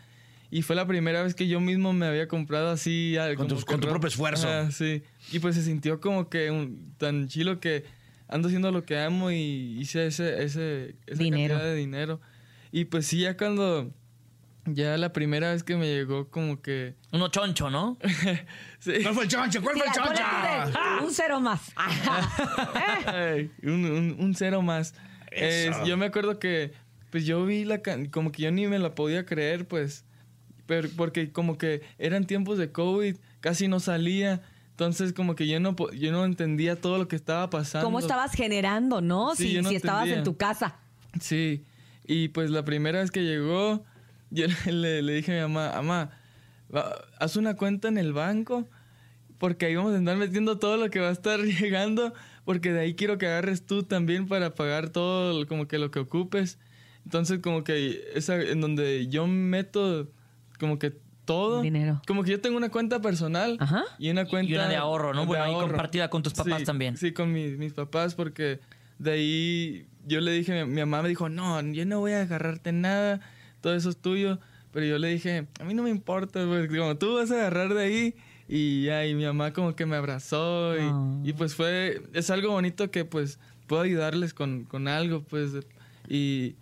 Y 0.55 0.61
fue 0.61 0.77
la 0.77 0.87
primera 0.87 1.23
vez 1.23 1.35
que 1.35 1.49
yo 1.49 1.61
mismo 1.61 1.95
me 1.95 2.05
había 2.07 2.29
comprado 2.29 2.71
así. 2.71 3.17
ah, 3.17 3.35
Con 3.37 3.49
tu- 3.49 3.61
con 3.65 3.81
tu 3.81 3.89
propio 3.89 4.09
esfuerzo. 4.09 4.47
Ajá, 4.49 4.71
sí. 4.71 5.03
Y 5.33 5.39
pues 5.39 5.55
se 5.57 5.63
sintió 5.63 5.99
como 5.99 6.29
que 6.29 6.51
un- 6.51 6.93
tan 6.99 7.27
chilo 7.27 7.59
que 7.59 7.85
ando 8.29 8.49
haciendo 8.49 8.71
lo 8.71 8.85
que 8.85 8.99
amo 8.99 9.31
y 9.31 9.79
hice 9.81 10.07
ese, 10.07 10.43
ese, 10.45 10.95
esa 11.07 11.23
Dinero. 11.23 11.55
cantidad 11.55 11.71
de 11.71 11.77
dinero. 11.77 12.21
Y 12.71 12.85
pues 12.85 13.07
sí, 13.07 13.21
ya 13.21 13.37
cuando... 13.37 13.93
Ya 14.67 14.97
la 14.97 15.13
primera 15.13 15.53
vez 15.53 15.65
que 15.65 15.75
me 15.77 15.87
llegó 15.87 16.29
como 16.29 16.61
que... 16.63 16.95
Uno 17.13 17.29
choncho, 17.29 17.69
¿no? 17.69 17.97
sí, 18.79 18.93
¿Cuál 19.03 19.15
fue 19.15 19.25
el 19.25 19.29
choncho? 19.31 19.61
¿Cuál 19.63 19.77
fue 19.77 19.87
el 19.87 19.93
choncho? 19.93 20.13
de- 20.13 21.05
un 21.05 21.11
cero 21.13 21.41
más. 21.41 21.73
Un, 23.63 23.85
un- 23.85 24.17
un 24.19 24.35
cero 24.35 24.63
más. 24.63 24.95
Eso. 25.31 25.83
Eh, 25.83 25.87
yo 25.87 25.97
me 25.97 26.07
acuerdo 26.07 26.39
que, 26.39 26.73
pues 27.11 27.25
yo 27.27 27.45
vi 27.45 27.65
la 27.65 27.79
can- 27.83 28.07
como 28.07 28.31
que 28.33 28.43
yo 28.43 28.53
ni 28.53 28.67
me 28.67 28.79
la 28.79 28.95
podía 28.95 29.25
creer, 29.27 29.67
pues, 29.67 30.05
pero 30.67 30.89
porque 30.97 31.33
como 31.33 31.59
que 31.59 31.83
eran 31.99 32.27
tiempos 32.27 32.59
de 32.59 32.73
COVID, 32.73 33.17
casi 33.41 33.69
no 33.69 33.81
salía. 33.81 34.43
Entonces 34.71 35.13
como 35.13 35.35
que 35.35 35.47
yo 35.47 35.61
no, 35.61 35.77
yo 35.93 36.13
no 36.13 36.25
entendía 36.25 36.81
todo 36.81 36.99
lo 36.99 37.09
que 37.09 37.17
estaba 37.17 37.51
pasando. 37.51 37.87
¿Cómo 37.87 37.99
estabas 37.99 38.33
generando, 38.33 39.01
no? 39.01 39.35
Sí, 39.35 39.49
si 39.49 39.63
no 39.63 39.69
si 39.69 39.77
estabas 39.77 40.09
en 40.09 40.25
tu 40.25 40.37
casa. 40.37 40.77
Sí, 41.21 41.65
y 42.05 42.29
pues 42.29 42.51
la 42.51 42.65
primera 42.65 43.01
vez 43.01 43.11
que 43.11 43.23
llegó, 43.23 43.85
yo 44.31 44.47
le, 44.67 45.03
le 45.03 45.13
dije 45.13 45.41
a 45.41 45.47
mi 45.47 45.53
mamá, 45.53 45.73
mamá, 45.83 46.11
haz 47.19 47.37
una 47.37 47.55
cuenta 47.55 47.89
en 47.89 47.99
el 47.99 48.13
banco, 48.13 48.69
porque 49.39 49.67
ahí 49.67 49.77
vamos 49.77 49.93
a 49.93 49.99
andar 49.99 50.17
metiendo 50.17 50.59
todo 50.59 50.77
lo 50.77 50.91
que 50.91 51.01
va 51.01 51.09
a 51.09 51.13
estar 51.13 51.41
llegando, 51.43 52.15
porque 52.45 52.73
de 52.73 52.81
ahí 52.81 52.95
quiero 52.95 53.19
que 53.19 53.27
agarres 53.27 53.67
tú 53.67 53.83
también 53.83 54.27
para 54.27 54.55
pagar 54.55 54.89
todo 54.89 55.47
como 55.47 55.69
que 55.69 55.79
lo 55.79 55.91
que 55.91 55.99
ocupes. 55.99 56.59
Entonces 57.05 57.41
como 57.41 57.65
que 57.65 58.05
esa 58.15 58.41
en 58.41 58.61
donde 58.61 59.09
yo 59.09 59.27
meto 59.27 60.09
como 60.63 60.79
que 60.79 60.93
todo. 61.25 61.61
Dinero. 61.61 62.01
Como 62.07 62.23
que 62.25 62.31
yo 62.31 62.41
tengo 62.41 62.57
una 62.57 62.71
cuenta 62.71 63.01
personal 63.01 63.57
Ajá. 63.61 63.85
y 63.99 64.11
una 64.11 64.25
cuenta 64.25 64.51
Y 64.51 64.55
una 64.55 64.69
de 64.69 64.77
ahorro, 64.77 65.13
¿no? 65.13 65.27
Bueno, 65.27 65.45
ahí 65.45 65.53
compartida 65.53 66.09
con 66.09 66.23
tus 66.23 66.33
papás 66.33 66.61
Sí, 66.61 66.65
también. 66.65 66.97
Sí, 66.97 67.13
con 67.13 67.33
mis, 67.33 67.59
mis 67.59 67.73
papás, 67.73 68.15
porque 68.15 68.61
de 68.99 69.11
ahí 69.11 69.87
yo 70.07 70.21
le 70.21 70.31
dije, 70.33 70.65
mi, 70.65 70.71
mi 70.75 70.81
mamá 70.81 71.03
me 71.03 71.09
dijo, 71.09 71.29
no, 71.29 71.61
yo 71.61 71.85
no 71.85 72.01
voy 72.01 72.13
a 72.13 72.23
agarrarte 72.23 72.73
nada, 72.73 73.21
todo 73.61 73.75
eso 73.75 73.91
es 73.91 73.97
tuyo. 73.99 74.39
Pero 74.73 74.87
yo 74.87 74.99
le 74.99 75.09
dije, 75.09 75.47
a 75.61 75.65
mí 75.65 75.75
no 75.75 75.83
me 75.83 75.91
importa, 75.91 76.45
pues, 76.47 76.69
como 76.69 76.97
tú 76.97 77.17
vas 77.17 77.31
a 77.31 77.35
agarrar 77.35 77.75
de 77.75 77.83
ahí. 77.83 78.15
Y 78.49 78.85
ya, 78.85 79.05
y 79.07 79.15
mi 79.15 79.25
mamá 79.25 79.53
como 79.53 79.75
que 79.77 79.85
me 79.87 79.97
abrazó 79.97 80.77
y, 80.77 80.81
Ah. 80.83 81.21
y 81.25 81.33
pues 81.35 81.55
fue, 81.55 82.03
es 82.15 82.31
algo 82.31 82.51
bonito 82.53 82.91
que 82.91 83.05
pues 83.05 83.39
puedo 83.67 83.83
ayudarles 83.83 84.33
con, 84.35 84.65
con 84.65 84.89
algo, 84.89 85.23
pues. 85.23 85.51
Y 86.09 86.57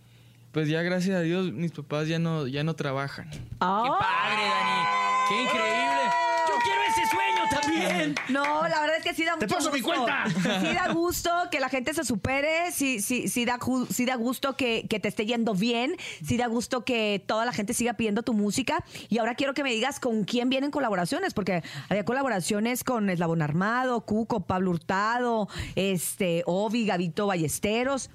pues 0.53 0.69
ya 0.69 0.83
gracias 0.83 1.17
a 1.17 1.21
Dios 1.21 1.53
mis 1.53 1.73
papás 1.73 2.09
ya 2.09 2.19
no, 2.19 2.47
ya 2.47 2.65
no 2.65 2.75
trabajan. 2.75 3.29
¡Qué 3.31 3.39
padre, 3.59 4.43
Dani! 4.49 4.87
¡Qué 5.29 5.43
increíble! 5.43 6.01
¡Yo 6.49 6.55
quiero 6.65 6.81
ese 6.89 7.07
sueño 7.09 7.49
también! 7.61 8.15
No, 8.31 8.67
la 8.67 8.81
verdad 8.81 8.97
es 8.99 9.05
que 9.05 9.15
sí 9.15 9.25
da 9.25 9.37
¡Te 9.39 9.47
mucho 9.47 9.57
paso 9.57 9.71
mi 9.71 9.81
gusto. 9.81 10.03
cuenta! 10.03 10.25
Sí 10.61 10.75
da 10.75 10.93
gusto 10.93 11.31
que 11.53 11.61
la 11.61 11.69
gente 11.69 11.95
se 11.95 12.05
supere, 12.05 12.73
sí, 12.73 13.01
sí, 13.01 13.29
sí, 13.29 13.45
da, 13.45 13.59
sí 13.91 14.05
da 14.07 14.17
gusto 14.17 14.57
que, 14.57 14.87
que 14.89 14.99
te 14.99 15.07
esté 15.09 15.25
yendo 15.27 15.55
bien, 15.55 15.95
sí 16.25 16.37
da 16.37 16.47
gusto 16.49 16.85
que 16.85 17.23
toda 17.25 17.45
la 17.45 17.53
gente 17.53 17.73
siga 17.73 17.95
pidiendo 17.95 18.23
tu 18.23 18.35
música. 18.35 18.85
Y 19.09 19.19
ahora 19.19 19.37
quiero 19.37 19.55
que 19.55 19.63
me 19.63 19.71
digas 19.73 20.01
con 20.01 20.25
quién 20.25 20.49
vienen 20.49 20.71
colaboraciones, 20.73 21.33
porque 21.35 21.63
había 21.89 22.05
colaboraciones 22.05 22.83
con 22.83 23.09
Eslabón 23.09 23.43
Armado, 23.43 24.01
Cuco, 24.05 24.41
Pablo 24.47 24.71
Hurtado, 24.73 25.49
este, 25.77 26.43
Ovi, 26.47 26.87
Gavito 26.87 27.27
Ballesteros. 27.29 28.11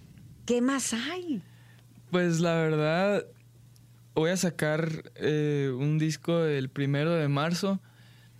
¿Qué 0.46 0.62
más 0.62 0.94
hay? 0.94 1.42
Pues 2.16 2.40
la 2.40 2.54
verdad, 2.54 3.26
voy 4.14 4.30
a 4.32 4.38
sacar 4.38 5.12
eh, 5.16 5.70
un 5.78 5.98
disco 6.00 6.46
el 6.46 6.70
primero 6.70 7.14
de 7.14 7.28
marzo 7.28 7.82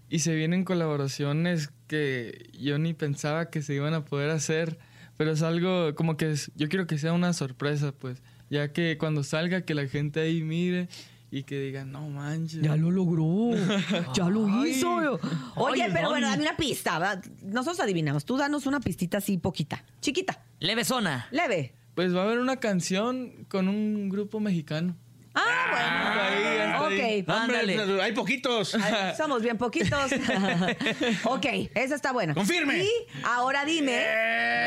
y 0.10 0.20
se 0.20 0.34
vienen 0.34 0.64
colaboraciones 0.64 1.72
que 1.88 2.52
yo 2.58 2.78
ni 2.80 2.94
pensaba 2.94 3.50
que 3.50 3.62
se 3.62 3.74
iban 3.74 3.94
a 3.94 4.06
poder 4.06 4.30
hacer, 4.30 4.80
pero 5.18 5.34
es 5.34 5.42
algo 5.42 5.94
como 5.94 6.16
que 6.16 6.32
es- 6.32 6.54
yo 6.56 6.70
quiero 6.70 6.88
que 6.88 6.98
sea 6.98 7.12
una 7.12 7.34
sorpresa, 7.34 7.92
pues, 7.92 8.24
ya 8.50 8.72
que 8.72 8.98
cuando 8.98 9.26
salga 9.26 9.64
que 9.66 9.74
la 9.74 9.86
gente 9.90 10.22
ahí 10.22 10.42
mire 10.42 10.88
y 11.30 11.44
que 11.44 11.60
diga, 11.60 11.84
no 11.84 12.08
manches. 12.08 12.62
Ya 12.62 12.78
lo 12.78 12.92
logró, 12.92 13.52
ya 14.16 14.30
lo 14.30 14.48
Ay. 14.48 14.70
hizo. 14.70 15.20
Oye, 15.58 15.84
Ay, 15.84 15.92
pero 15.94 16.12
bueno, 16.12 16.30
dame 16.30 16.44
una 16.44 16.56
pista. 16.56 17.22
Nosotros 17.44 17.82
adivinamos. 17.82 18.24
Tú 18.24 18.38
danos 18.38 18.68
una 18.68 18.80
pistita 18.80 19.18
así 19.18 19.38
poquita, 19.38 19.84
chiquita, 20.00 20.46
Levesona. 20.62 21.28
leve. 21.32 21.76
Pues 21.96 22.16
va 22.16 22.22
a 22.22 22.24
haber 22.26 22.40
una 22.40 22.58
canción 22.58 23.46
con 23.48 23.68
un 23.70 24.10
grupo 24.10 24.40
mexicano. 24.40 24.96
Ah, 25.34 26.78
bueno. 26.80 26.88
ahí. 26.88 27.22
Ok. 27.22 27.30
Ándale. 27.30 27.80
Hombre, 27.82 28.02
hay 28.02 28.12
poquitos. 28.14 28.76
Ay, 28.76 29.14
Somos 29.18 29.42
bien 29.42 29.58
poquitos. 29.58 30.12
ok, 31.26 31.46
esa 31.74 31.96
está 31.96 32.12
buena. 32.14 32.34
Confirme. 32.34 32.84
Y 32.84 32.90
ahora 33.24 33.66
dime. 33.66 33.98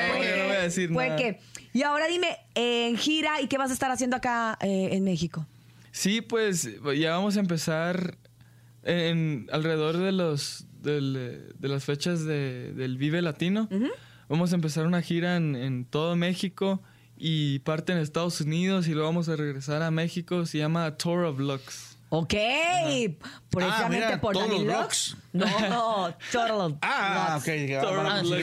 No, 0.08 0.16
¿fue 0.16 0.28
yo 0.30 0.36
no 0.36 0.44
voy 0.48 0.56
a 0.56 0.62
decir 0.62 0.90
fue 0.92 1.04
nada. 1.08 1.16
que- 1.18 1.38
y 1.74 1.82
ahora 1.82 2.06
dime, 2.06 2.28
en 2.54 2.96
gira, 2.96 3.40
¿y 3.40 3.46
qué 3.46 3.56
vas 3.58 3.70
a 3.70 3.74
estar 3.74 3.90
haciendo 3.90 4.16
acá 4.16 4.58
eh, 4.60 4.88
en 4.92 5.04
México? 5.04 5.46
Sí, 5.92 6.22
pues 6.22 6.68
ya 6.98 7.12
vamos 7.12 7.36
a 7.36 7.40
empezar 7.40 8.16
en 8.82 9.46
alrededor 9.52 9.98
de 9.98 10.12
los 10.12 10.66
del, 10.80 11.16
eh, 11.18 11.52
de 11.58 11.68
las 11.68 11.84
fechas 11.84 12.24
de- 12.24 12.72
del 12.72 12.96
Vive 12.98 13.20
Latino. 13.22 13.68
Vamos 14.28 14.52
a 14.52 14.54
empezar 14.56 14.86
una 14.86 15.02
gira 15.02 15.36
en, 15.36 15.56
en 15.56 15.84
todo 15.84 16.16
México 16.16 16.82
y 17.18 17.58
parte 17.60 17.92
en 17.92 17.98
Estados 17.98 18.40
Unidos 18.40 18.86
y 18.88 18.92
luego 18.92 19.08
vamos 19.08 19.28
a 19.28 19.36
regresar 19.36 19.82
a 19.82 19.90
México. 19.90 20.46
Se 20.46 20.58
llama 20.58 20.96
Tour 20.96 21.24
of 21.24 21.38
Lux. 21.38 21.96
Ok, 22.10 22.32
precisamente 23.50 23.84
Ah, 23.84 23.88
mira, 23.90 24.20
por 24.20 24.32
¿todos 24.32 24.48
Dani 24.48 24.64
los 24.64 24.76
Lux. 24.82 25.10
Lux? 25.10 25.16
No, 25.38 26.14
Total. 26.32 26.78
Ah, 26.82 27.38
ok. 27.40 27.48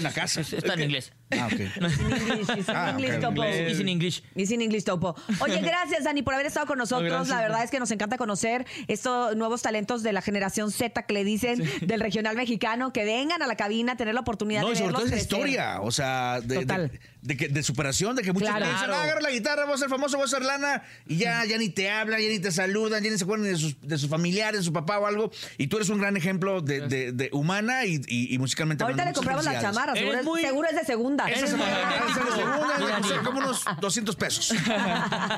a 0.05 0.11
casa. 0.13 0.41
Está 0.41 0.73
en 0.73 0.81
inglés. 0.81 1.11
Ah, 1.31 1.47
ok. 1.51 1.59
It's 1.59 1.77
in 1.77 2.31
English, 2.31 2.65
Ah, 2.69 2.95
Topo. 3.19 3.43
inglés. 3.43 3.71
It's 3.71 3.79
in 3.79 3.89
English. 3.89 4.23
It's 4.35 4.51
in 4.51 4.61
English, 4.61 4.83
Topo. 4.83 5.15
Oye, 5.39 5.59
gracias, 5.61 6.03
Dani, 6.03 6.21
por 6.21 6.33
haber 6.35 6.45
estado 6.45 6.67
con 6.67 6.77
nosotros. 6.77 7.27
la 7.29 7.41
verdad 7.41 7.63
es 7.63 7.71
que 7.71 7.79
nos 7.79 7.89
encanta 7.91 8.17
conocer 8.17 8.65
estos 8.87 9.35
nuevos 9.35 9.61
talentos 9.61 10.03
de 10.03 10.13
la 10.13 10.21
generación 10.21 10.71
Z 10.71 11.03
que 11.03 11.13
le 11.13 11.23
dicen 11.23 11.63
del 11.81 11.99
regional 11.99 12.35
mexicano, 12.35 12.93
que 12.93 13.05
vengan 13.05 13.41
a 13.41 13.47
la 13.47 13.55
cabina, 13.55 13.97
tener 13.97 14.13
la 14.13 14.21
oportunidad 14.21 14.61
No, 14.61 14.67
de 14.69 14.73
y 14.73 14.77
sobre 14.77 14.93
todo 14.93 15.05
esa 15.05 15.17
historia, 15.17 15.81
o 15.81 15.91
sea, 15.91 16.39
de, 16.41 16.59
Total. 16.59 16.91
de, 16.91 16.99
de 17.21 17.37
que- 17.37 17.47
de 17.49 17.63
superación, 17.63 18.15
de 18.15 18.21
que 18.21 18.31
muchos 18.31 18.49
Claro. 18.49 18.65
ah, 18.67 19.03
agarra 19.03 19.21
la 19.21 19.31
guitarra, 19.31 19.65
voy 19.65 19.73
a 19.73 19.77
ser 19.77 19.89
famoso, 19.89 20.17
voy 20.17 20.25
a 20.25 20.29
ser 20.29 20.43
lana, 20.43 20.83
y 21.07 21.17
ya, 21.17 21.43
ya 21.45 21.57
ni 21.57 21.69
te 21.69 21.89
hablan, 21.89 22.21
ya 22.21 22.29
ni 22.29 22.39
te 22.39 22.51
saludan, 22.51 23.03
ya 23.03 23.09
ni 23.09 23.17
se 23.17 23.23
acuerdan 23.23 23.47
de 23.47 23.57
sus, 23.57 23.81
de 23.81 23.97
sus 23.97 24.09
familiares, 24.09 24.59
de 24.59 24.63
su 24.63 24.71
papá 24.73 24.99
o 24.99 25.07
algo, 25.07 25.31
y 25.57 25.67
tú 25.67 25.77
eres 25.77 25.89
un 25.89 25.99
gran 25.99 26.15
ejemplo 26.17 26.61
de, 26.61 26.84
de- 26.87 27.11
de 27.11 27.29
humana 27.33 27.85
y, 27.85 28.01
y- 28.07 28.33
y 28.33 28.37
musicalmente 28.37 28.83
Ahorita 28.83 29.05
le 29.05 29.13
compramos 29.13 29.43
la 29.45 29.51
Muchas 29.51 29.63
chamarra, 29.63 29.91
Eres 29.93 30.01
seguro, 30.03 30.19
es- 30.19 30.25
muy- 30.25 30.41
seguro 30.41 30.67
es 30.69 30.75
de 30.75 30.83
segunda. 30.85 31.25
Esa 31.29 31.47
se 31.47 31.57
va 31.57 31.65
a 31.65 32.15
de 32.15 33.03
segunda, 33.03 33.23
como 33.23 33.39
unos 33.39 33.63
200 33.79 34.15
pesos. 34.15 34.53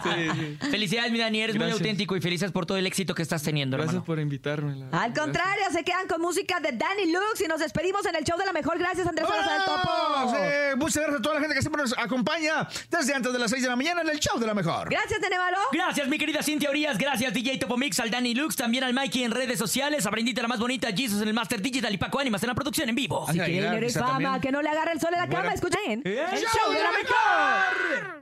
Sí, 0.03 0.09
sí. 0.33 0.57
Felicidades, 0.71 1.11
mi 1.11 1.19
Dani. 1.19 1.41
Eres 1.41 1.55
muy 1.57 1.69
auténtico 1.71 2.15
y 2.15 2.21
felices 2.21 2.51
por 2.51 2.65
todo 2.65 2.77
el 2.77 2.85
éxito 2.87 3.13
que 3.15 3.21
estás 3.21 3.43
teniendo, 3.43 3.77
Gracias 3.77 3.93
hermano. 3.95 4.05
por 4.05 4.19
invitarme. 4.19 4.75
la. 4.75 4.87
Al 5.03 5.13
contrario, 5.13 5.63
se 5.71 5.83
quedan 5.83 6.07
con 6.07 6.21
música 6.21 6.59
de 6.59 6.71
Danny 6.71 7.11
Lux 7.11 7.41
y 7.43 7.47
nos 7.47 7.59
despedimos 7.59 8.05
en 8.05 8.15
el 8.15 8.23
show 8.23 8.37
de 8.37 8.45
la 8.45 8.53
mejor. 8.53 8.77
Gracias, 8.79 9.07
Andrés 9.07 9.27
Salazar 9.27 9.57
del. 9.57 9.65
Topo. 9.65 10.35
Eh, 10.37 10.73
muchas 10.77 10.95
gracias 10.97 11.19
a 11.19 11.21
toda 11.21 11.35
la 11.35 11.41
gente 11.41 11.55
que 11.55 11.61
siempre 11.61 11.81
nos 11.81 11.97
acompaña 11.97 12.67
desde 12.89 13.13
antes 13.13 13.33
de 13.33 13.39
las 13.39 13.51
6 13.51 13.63
de 13.63 13.69
la 13.69 13.75
mañana 13.75 14.01
en 14.01 14.09
el 14.09 14.19
show 14.19 14.39
de 14.39 14.45
la 14.47 14.53
mejor. 14.53 14.89
Gracias, 14.89 15.19
Tenevalo. 15.19 15.57
Gracias, 15.71 16.07
mi 16.07 16.17
querida 16.17 16.41
Cintia 16.43 16.69
Urias. 16.69 16.97
Gracias, 16.97 17.33
DJ 17.33 17.57
Topo 17.57 17.77
Mix, 17.77 17.99
al 17.99 18.09
Dani 18.11 18.33
Lux, 18.35 18.55
también 18.55 18.83
al 18.83 18.93
Mikey 18.93 19.23
en 19.23 19.31
redes 19.31 19.59
sociales, 19.59 20.05
a 20.05 20.09
Brendita 20.09 20.41
la 20.41 20.47
más 20.47 20.59
bonita, 20.59 20.89
Jesus 20.95 21.21
en 21.27 21.29
el 21.29 21.35
Master 21.35 21.61
Digital 21.61 21.93
y 21.93 21.97
Paco 21.97 22.19
Ánimas 22.19 22.41
en 22.43 22.47
la 22.47 22.55
producción 22.55 22.87
en 22.89 22.95
vivo. 22.95 23.25
Si 23.31 23.39
Ay, 23.39 23.51
quiere 23.59 23.89
fama, 23.89 24.39
que 24.39 24.51
no 24.51 24.61
le 24.61 24.69
agarre 24.69 24.93
el 24.93 24.99
sol 24.99 25.13
en 25.13 25.19
la 25.19 25.27
cama, 25.27 25.53
escuchen. 25.53 26.01
¡El 26.03 26.39
show 26.39 26.71
de 26.71 26.83
la 26.83 26.91
mejor! 26.91 28.15